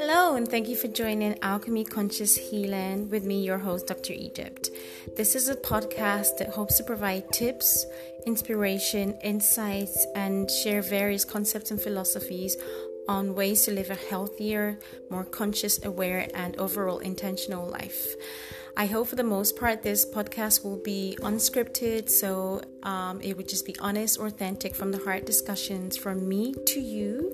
[0.00, 4.12] Hello, and thank you for joining Alchemy Conscious Healing with me, your host, Dr.
[4.12, 4.70] Egypt.
[5.16, 7.84] This is a podcast that hopes to provide tips,
[8.24, 12.56] inspiration, insights, and share various concepts and philosophies
[13.08, 14.78] on ways to live a healthier,
[15.10, 18.14] more conscious, aware, and overall intentional life.
[18.76, 23.48] I hope for the most part this podcast will be unscripted, so um, it would
[23.48, 27.32] just be honest, authentic, from the heart discussions from me to you.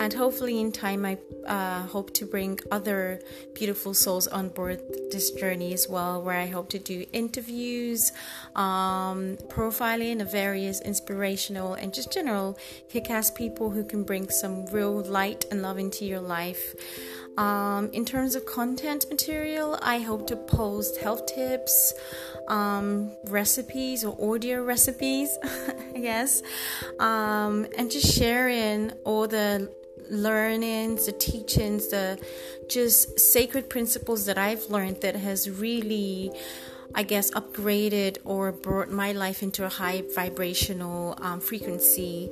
[0.00, 3.20] And hopefully, in time, I uh, hope to bring other
[3.54, 8.12] beautiful souls on board this journey as well, where I hope to do interviews,
[8.54, 14.66] um, profiling of various inspirational and just general kick ass people who can bring some
[14.66, 16.74] real light and love into your life.
[17.36, 21.92] Um, in terms of content material, I hope to post health tips,
[22.46, 25.36] um, recipes or audio recipes,
[25.94, 26.42] I guess,
[27.00, 29.72] um, and just sharing all the
[30.10, 32.22] learnings, the teachings, the
[32.68, 36.32] just sacred principles that I've learned that has really.
[36.96, 42.30] I guess, upgraded or brought my life into a high vibrational um, frequency.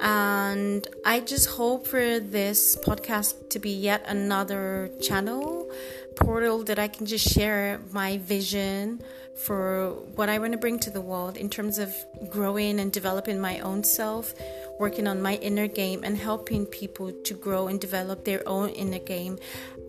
[0.00, 5.70] And I just hope for this podcast to be yet another channel,
[6.16, 9.02] portal that I can just share my vision
[9.36, 11.94] for what I want to bring to the world in terms of
[12.30, 14.34] growing and developing my own self,
[14.78, 18.98] working on my inner game, and helping people to grow and develop their own inner
[18.98, 19.38] game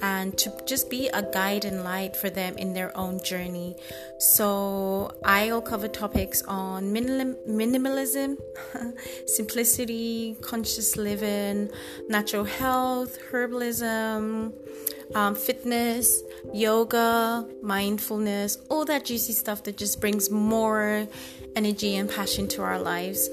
[0.02, 3.76] and to just be a guide and light for them in their own journey.
[4.20, 8.38] So, I'll cover topics on minimalism,
[9.26, 11.72] simplicity, conscious living,
[12.08, 14.54] natural health, herbalism
[15.16, 16.22] um, fitness,
[16.54, 21.08] yoga, mindfulness, all that juicy stuff that just brings more
[21.56, 23.30] energy and passion to our lives.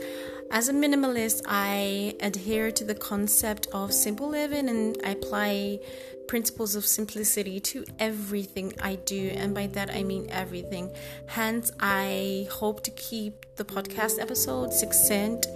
[0.55, 5.81] As a minimalist, I adhere to the concept of simple living and I apply
[6.29, 10.93] principles of simplicity to everything I do, and by that I mean everything.
[11.27, 15.49] Hence, I hope to keep the podcast episodes succinct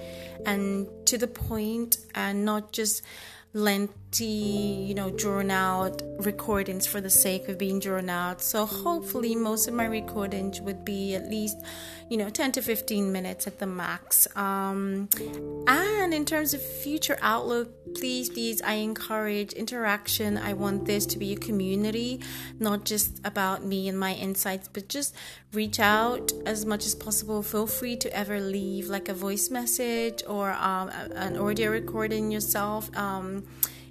[0.44, 3.02] and to the point and not just
[3.54, 8.42] lengthy, you know, drawn out recordings for the sake of being drawn out.
[8.42, 11.56] So hopefully, most of my recordings would be at least,
[12.10, 14.28] you know, 10 to 15 minutes at the max.
[14.36, 15.08] Um,
[15.66, 20.36] and in terms of future outlook, please, please, I encourage interaction.
[20.36, 22.20] I want this to be a community,
[22.58, 25.14] not just about me and my insights, but just
[25.52, 27.42] reach out as much as possible.
[27.42, 32.94] Feel free to ever leave like a voice message or um, an audio recording yourself
[32.96, 33.44] um,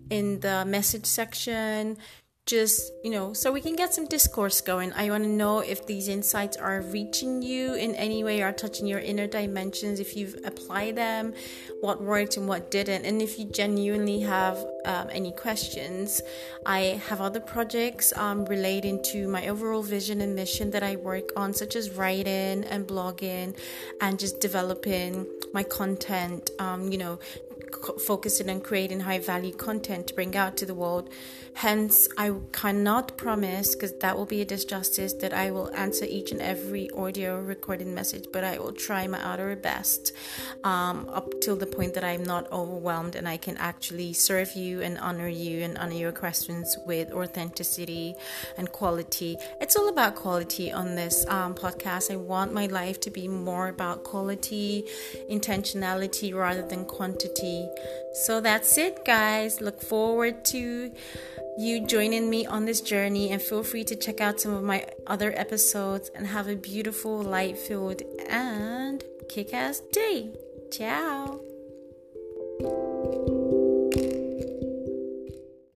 [0.09, 1.97] in the message section.
[2.45, 4.93] Just you know so we can get some discourse going.
[4.93, 8.87] I want to know if these insights are reaching you in any way or touching
[8.87, 11.33] your inner dimensions if you've applied them
[11.81, 13.03] what worked and what didn't.
[13.03, 16.21] And if you genuinely have um, any questions
[16.65, 21.29] i have other projects um, relating to my overall vision and mission that i work
[21.35, 23.57] on such as writing and blogging
[24.01, 27.19] and just developing my content um, you know
[27.99, 31.09] focusing on creating high value content to bring out to the world.
[31.55, 36.31] Hence, I cannot promise, because that will be a disjustice, that I will answer each
[36.31, 40.11] and every audio recording message, but I will try my utter best
[40.63, 44.81] um, up till the point that I'm not overwhelmed and I can actually serve you
[44.81, 48.13] and honor you and honor your questions with authenticity
[48.57, 49.37] and quality.
[49.59, 52.11] It's all about quality on this um, podcast.
[52.11, 54.85] I want my life to be more about quality,
[55.27, 57.56] intentionality rather than quantity
[58.25, 59.61] so that's it, guys.
[59.61, 60.91] Look forward to
[61.57, 64.85] you joining me on this journey and feel free to check out some of my
[65.07, 70.29] other episodes and have a beautiful, light filled, and kick ass day.
[70.71, 71.56] Ciao.